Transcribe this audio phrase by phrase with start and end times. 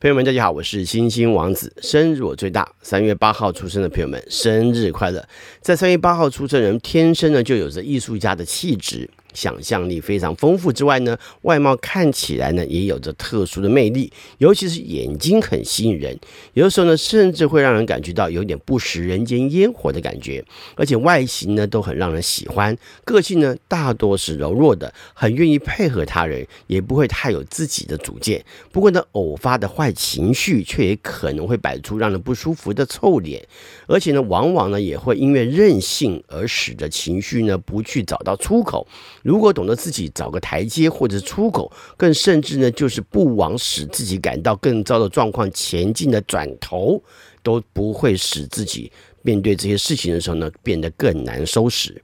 [0.00, 5.22] 朋友们，大家好，我是星星王子，生日我最大，三月八号出生的朋友们，生日快乐！
[5.60, 9.06] 在三月八号出生人，天生呢就有着艺术家的气质。
[9.32, 16.18] 想象力非常丰富之外呢，外貌看起来呢也有着特殊的魅力，尤其是眼睛很吸引人，
[16.54, 20.44] 有的时候呢甚至会让人感觉到有点不食人间烟火的感觉，
[20.76, 28.44] 而且外形呢都很让人喜欢，个性呢大多是柔弱的，很愿意配合他人，也不会太有自己的主见。
[28.72, 33.46] 不过呢，偶发的坏情绪却也可能会摆出让人不舒服的臭脸，
[33.86, 38.86] 而且呢往往呢也会因为任性而使得情绪呢不去找到出口。
[39.22, 47.02] 如果懂得自己找个台阶或者出口，更甚至呢，就是不往使自己感到更糟的状况前进的转头，
[47.42, 48.90] 都不会使自己
[49.22, 52.02] 面对这些事情的时候呢，变得更难收拾。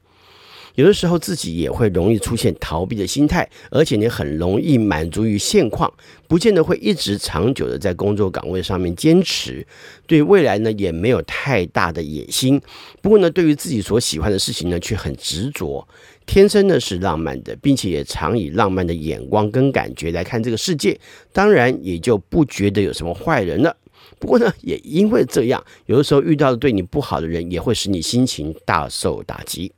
[0.77, 5.93] 有的时候自己也会容易出现逃避的心态，而且你很容易满足于现况，
[6.29, 9.67] 不见得会一直长久的在工作岗位上面坚持。
[10.07, 12.61] 对未来呢，也没有太大的野心。
[13.01, 15.87] 不过呢，对于自己所喜欢的事情呢，却很执着。
[16.27, 20.99] 天生呢是浪漫的，并且也常以浪漫的眼光跟感觉来看这个世界。
[21.33, 23.75] 当然，也就不觉得有什么坏人了。
[24.19, 29.73] 不过呢，也因为这样，有的时候遇到的对你不好的人，也会使你心情大受打击。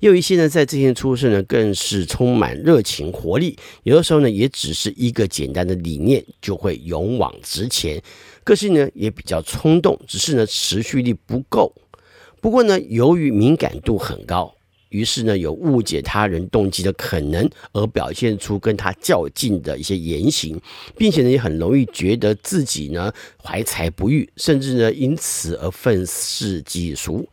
[0.00, 3.56] 又一些呢，在这些出生呢，更是充满热情活力。
[3.82, 8.02] 有的时候呢，也只是一个简单的理念，就会勇往直前。
[8.44, 11.74] 个性呢，也比较冲动，只是呢，持续力不够。
[12.40, 14.54] 不过呢，由于敏感度很高。
[14.92, 20.60] 于是呢，有误解他人动机的可能，而表现出跟他较劲的一些言行，
[20.96, 23.12] 并且呢，也很容易觉得自己呢
[23.42, 27.26] 怀才不遇，甚至呢因此而愤世嫉俗。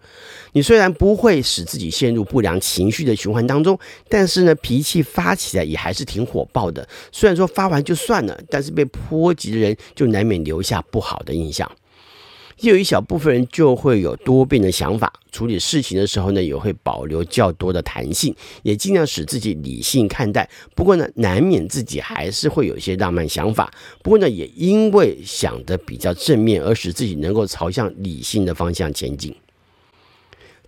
[0.53, 6.87] 你虽然不会使自己陷入不良情绪的循环当中，但是呢，脾气发起来也还是挺火爆的。
[7.11, 11.69] 虽然说发完就算了，但是被波及的人就难免留下不好的印象。
[12.61, 20.49] 也有一小部分人就会有多变的想法，处理事情的时候呢，也会保留较多的弹性，也尽量使自己理性看待。
[20.75, 23.71] 不过呢，难免自己还是会有一些浪漫想法。
[24.03, 29.33] 不过呢，也因为想的比较正面，而使自己能够朝向理性的方向前进。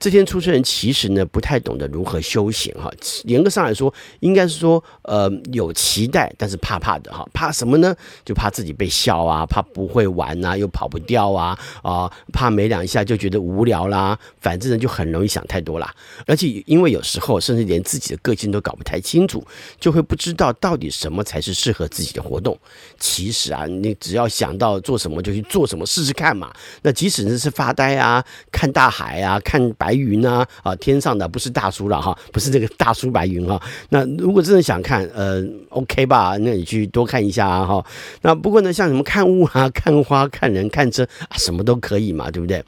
[0.02, 2.92] 这天出生人其实呢不太懂得如何修行哈，
[3.26, 7.96] 严格上来说，应该是说呃有期待，但是怕怕的哈，怕什么呢？
[8.26, 15.94] 就怕自己被笑啊，怕不会玩呐，又跑不掉啊啊，怕没两下就觉得无聊啦，反正呢就很容易想太多啦。
[16.26, 19.46] 而且因为有时候甚至连自己的个性都搞不太清楚，
[19.80, 22.58] 就会不知道到底什么才是适合自己的活动。
[22.98, 26.52] 其实啊，你只要想到做什么就去做什么试试看嘛。
[26.82, 29.91] 那即使是发呆啊，看大海啊，看白。
[29.92, 33.62] 白云啊啊，天上的不是大叔了哈，不是这个大叔白云哈。
[33.90, 37.86] 那如果真的想看，呃，OK 吧，那你去多看一下啊哈。
[38.22, 42.64] 那不过呢，像什么看雾啊、看花、看人、看车啊，什么都可以嘛，对不对？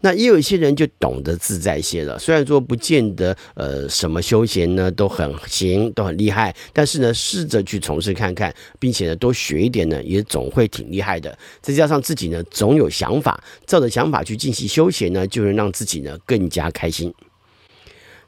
[0.00, 11.36] 那也有一些人就懂得自在些了，虽然说不见得呃什么休闲呢都很行，都很厉害，但是呢，试着去从事看看，并且呢多学一点呢，也总会挺厉害的。
[11.60, 17.12] 再加上自己呢总有想法，照着想法去进行休闲呢，就能让自己呢更加开心。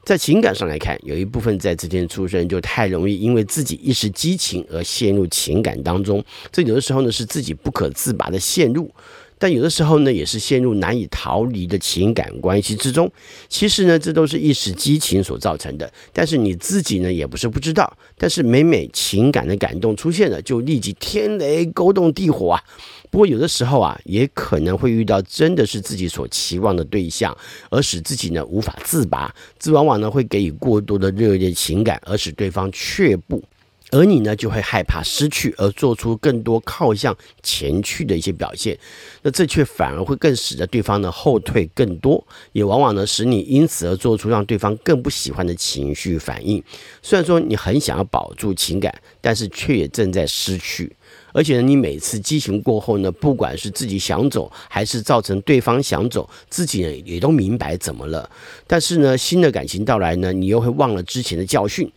[0.04, 8.90] 在情感上来看，有一部分在这天出生就太容易因为自己一时激情而陷入情感当中，这有的时候呢是自己不可自拔的陷入。
[9.38, 13.10] 但有的时候呢，也是陷入难以逃离的情感关系之中。
[13.48, 15.90] 其实呢，这都是一时激情所造成的。
[16.12, 17.96] 但是你自己呢，也不是不知道。
[18.16, 22.62] 但是每每情感的感动出现了，就立即天雷勾动地火啊。
[23.10, 27.36] 不过有的时候啊，也可能会遇到真的是自己所期望的对象，
[27.70, 29.34] 而使自己呢无法自拔。
[29.58, 33.42] 这往往呢会给予过多的热烈情感，而使对方却步。
[33.90, 38.78] 而你呢，就会害怕失去，而做出更多靠向前去的一些表现，
[39.22, 42.22] 那这却反而会更使得对方呢后退更多，
[42.52, 46.62] 也往往呢使你因此而做出让对方更不喜欢的情绪反应。
[47.02, 50.94] 虽然说你很想要保住情感，但是却也正在失去。
[51.32, 58.28] 而且呢，你每次激情过后呢，不管是自己想走，还是造成对方想走，自己呢也都明白怎么了。
[58.66, 61.90] 但是呢，新的感情到来呢，你又会忘了之前的教训。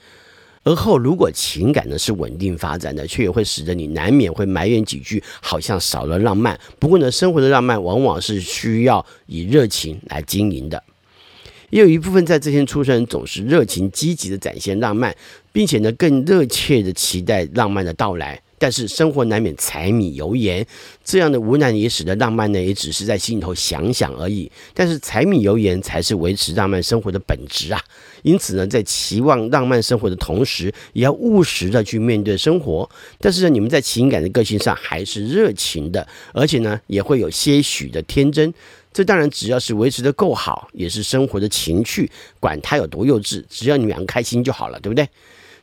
[0.64, 6.60] 而后，如果情感呢是稳定发展的，却也会使得你难免会埋怨几句，好像少了浪漫。
[6.78, 10.84] 不过呢，生活的浪漫往往是需要以热情来经营的。
[11.72, 15.16] 也有一部分在这天出生总是热情积极的展现浪漫，
[15.52, 18.40] 并且呢更热切的期待浪漫的到来。
[18.62, 20.64] 但是生活难免柴米油盐，
[21.04, 24.52] 这样的无奈也使得浪漫呢，也只是在心里头想想而已。
[24.76, 27.82] 但是柴米油盐才是维持浪漫生活的本质啊！
[28.22, 32.88] 因此呢，在期望浪漫生活的同时，也要务实的去面对生活。
[33.20, 38.54] 但是呢，你们在情感的个性上还是热情的，而且呢，也会有些许的天真。
[38.94, 42.08] 这当然只要是维持得够好，也是生活的情趣，
[42.40, 45.10] 管它有多幼稚，只要你们两个开心就好了，对不对？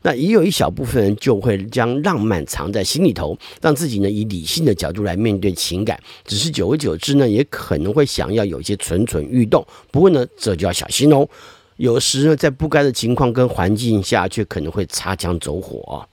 [0.02, 9.66] 那也有一小部分人就会将浪漫藏在心里头，让自己呢以理性的角度来面对情感，只是久而久之呢，也可能会想要有些蠢蠢欲动。
[9.90, 11.28] 不过呢，这就要小心哦，
[11.76, 16.06] 有时呢在不该的情况跟环境下，却可能会擦枪走火。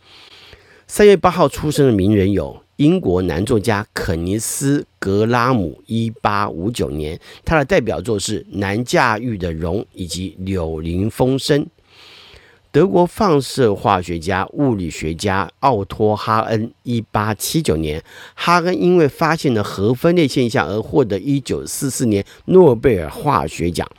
[0.88, 2.62] 三月八号出生的名人有。
[2.78, 11.64] 英国男作家肯尼斯·格拉姆，一八五九年，他的代表作是《难驾驭的龙》以及《柳林风声》。
[12.76, 18.04] 德国放射化学家、物理学家奥托·哈恩，一八七九年，
[18.36, 23.90] 哈恩因为发现了核分裂现象而获得一九四四年诺贝尔化学奖。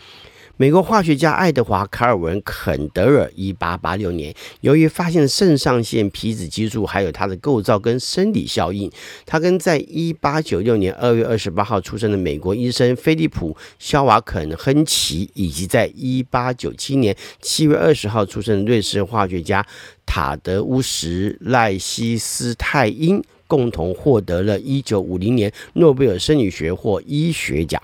[0.58, 8.90] 美国化学家爱德华·卡尔文·肯德尔，一八八六年，由于发现肾上腺皮质激素还有它的构造跟生理效应，
[9.26, 19.62] 他跟在一八九六年二月二十八号出生的美国医生菲利普·肖瓦肯·亨奇，以及在一八九七年七月二十号出生的瑞士化学家
[20.06, 27.82] 塔德乌什·赖希斯泰因，共同获得了一九五零年诺贝尔生理学或医学奖。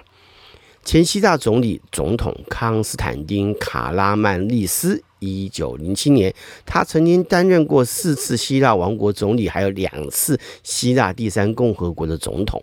[0.85, 6.35] 前希腊总理总统康斯坦丁·卡拉曼利斯，一九零七年，
[6.67, 12.61] 他曾经担任过四次希腊王国总理，还有两次希腊第三共和国的总统。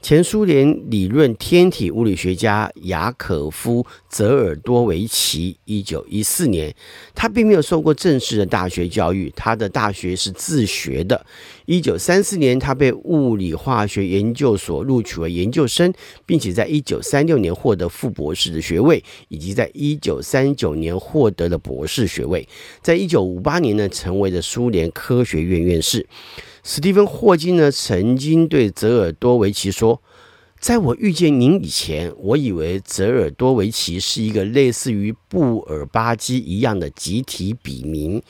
[0.00, 3.82] 前苏联理论天体物理学家雅可夫·
[4.16, 6.74] 泽尔多维奇，一九一四年，
[7.14, 11.26] 他并没有受过正式的大学教育，他的大学是自学的。
[11.66, 15.92] 一九三四年，他被物理化学研究所录取为研究生，
[16.24, 22.48] 并且在一九三六年获得副博士的学位，以及在一九三九年获得了博士学位。
[22.80, 26.06] 在一九五八年呢，成为了苏联科学院院士。
[26.64, 30.00] 史蒂芬·霍金呢，曾经对泽尔多维奇说
[30.66, 38.20] ：“在我遇见您以前，我以为泽尔多维奇是一个类似于布尔巴基一样的集体笔名。”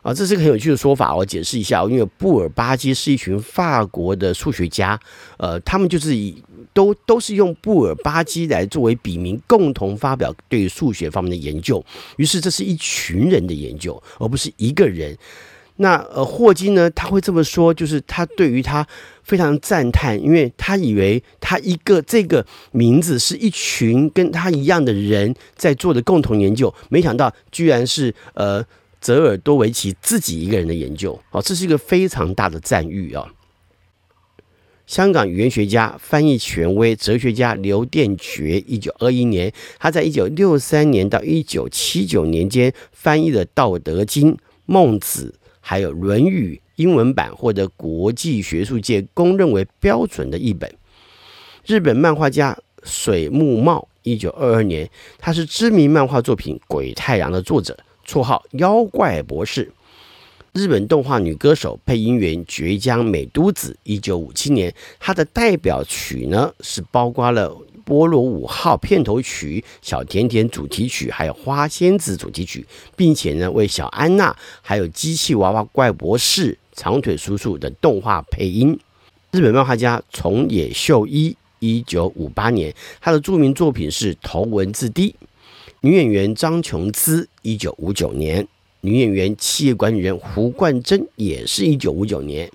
[0.00, 1.84] 啊，这是个很有趣的说法，我解释一下。
[1.84, 4.98] 因为布尔巴基是一群法国的数学家，
[5.36, 6.42] 呃，他们就是以
[6.72, 11.84] 都都是用布尔巴基来作为笔名，共同发表对数学方面的研究。
[12.16, 15.14] 于是，这是一群人的研究，而不是一个人。
[15.76, 18.86] 那呃，霍金呢，他会这么说，就是他对于他
[19.24, 28.64] 非常赞叹，因为他以为他一个这个名字是一群跟他一样的人在做的共同研究，没想到居然是呃
[29.00, 33.26] 泽尔多维奇自己一个人的研究，哦，这是一个非常大的赞誉啊。
[34.86, 44.32] 香港语言学家、翻译权威、哲学家刘殿觉，一九二一年，他在一九六三年到一九七九年间翻译了《道德经》
[44.66, 45.34] 《孟子》。
[45.66, 50.70] 还有《论语》英文版获得国际学术界公认为标准的译本。
[51.64, 54.86] 日本漫画家水木茂，一九二二年，
[55.18, 57.74] 他是知名漫画作品《鬼太郎》的作者，
[58.06, 59.72] 绰号“妖怪博士”。
[60.52, 67.56] 日本动画女歌手、配音员绝江美都子，一九五七年，她的代表曲呢是包括了。
[67.84, 72.64] 菠萝五号片头曲、小甜甜主题曲，还有花仙子主题曲，
[72.96, 78.78] 并且呢为小安娜、还有机器娃娃怪博士、长腿叔叔等动画配音。
[79.32, 85.10] 日本漫画家从野秀一，一九五八年，他的著名作品是《头文字 D》。
[85.80, 88.42] 女演员张琼姿，一九五九年；
[88.80, 92.48] 女演员企业管理人胡冠珍，也是一九五九年；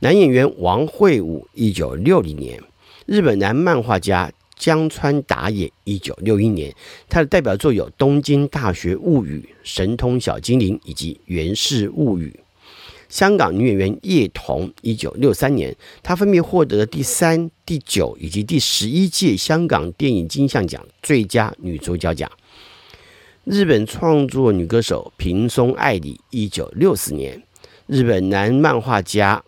[0.00, 2.58] 男演员王会武，一九六零年；
[3.04, 4.32] 日本男漫画家。
[4.56, 6.74] 江川达也，一九六一年，
[7.08, 12.34] 他的代表作有《东京大学物语》《神通小精灵》以及《源氏物语》。
[13.08, 22.28] 香港女演员叶童，一九六三年，她分别获得了第三、第九以及第十一届香港电影金像奖最佳女主角奖。
[23.44, 27.40] 日本创作女歌手平松爱理，一九六四年。
[27.86, 29.40] 日本男漫画家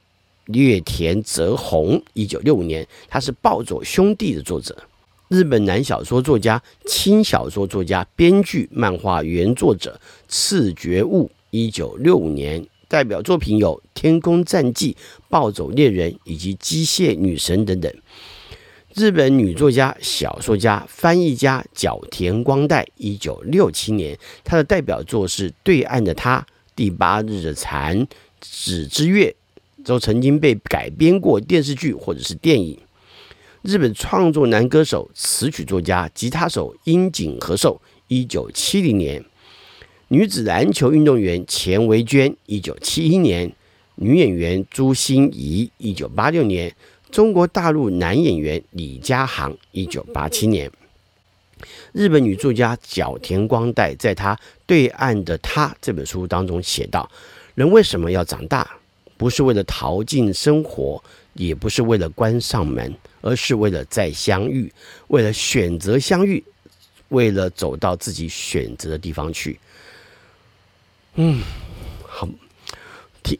[0.46, 4.76] 月田泽宏，一九六五年，他是《暴走兄弟》的作者。
[5.28, 14.94] 日本男小说作家、轻小说作家、编剧、漫画原作者次觉悟，一九六五年，代表作品有《天空战记》
[15.28, 17.92] 《暴走猎人》以及《机械女神》等等。
[18.94, 26.40] 日本女作家、小说家、翻译家角田光代，一九六七年，她的代表作是《对岸的她》
[26.74, 28.00] 《第八日的蝉》
[28.40, 29.36] 《纸之月》
[29.86, 32.78] 《都曾经被改编过电视剧或者是电影。
[33.62, 39.20] 日本创作男歌手、词曲作家、吉他手樱井和寿，一九七零年；
[40.08, 43.50] 女子篮球运动员钱维娟，一九七一年；
[43.96, 46.70] 女演员朱心怡，一九八六年；
[47.10, 50.70] 中国大陆男演员李佳航，一九八七年。
[51.90, 54.36] 日本女作家角田光代在她
[54.66, 57.10] 《对岸的她》这本书当中写道
[57.56, 58.77] ：“人为什么要长大？
[59.18, 61.02] 不是为了逃进生活，
[61.34, 64.72] 也不是为了关上门。”而是为了再相遇，
[65.08, 66.42] 为了选择相遇，
[67.08, 69.58] 为了走到自己选择的地方去。
[71.16, 71.42] 嗯，
[72.06, 72.28] 好，
[73.24, 73.36] 听，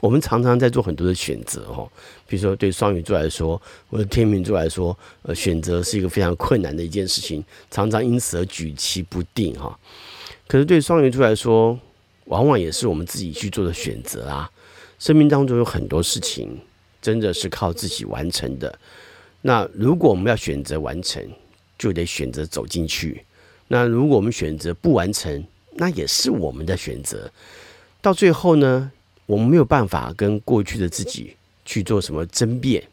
[0.00, 1.86] 我们常常在做很多的选择哦，
[2.26, 9.78] 比如说对双鱼座来说，或者天秤座来说，呃，选择是一个非常困难的一件事情，常常因此而举棋不定哈。
[10.48, 11.78] 可是对双鱼座来说，
[12.30, 14.50] 往往也是我们自己去做的选择啊。
[14.98, 16.58] 生命当中有很多事情。
[17.02, 18.78] 真的是靠自己完成的。
[19.40, 21.26] 那如果我们要选择完成，
[21.78, 23.24] 就得选择走进去。
[23.68, 25.42] 那如果我们选择不完成，
[25.76, 27.32] 那也是我们的选择。
[28.02, 28.92] 到最后呢，
[29.24, 31.34] 我们没有办法跟过去的自己
[31.64, 32.86] 去做什么争辩。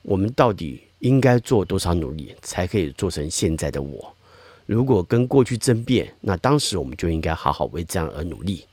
[0.00, 4.16] 我们到底应该做多少努力，才可以做成现在的我？
[4.68, 8.66] 如果跟过去争辩，那当时我们就应该好好为这样而努力。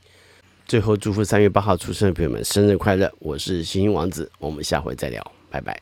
[0.66, 3.10] 最后，祝福三月八号出生的朋友们生日快乐！
[3.18, 5.80] 我是星星王子，我们下回再聊，拜拜。